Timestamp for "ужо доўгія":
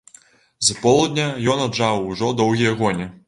2.13-2.75